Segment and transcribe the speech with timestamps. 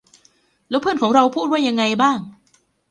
[0.69, 2.19] แล้วเพื่อนของเราพูดว่ายังไงบ้าง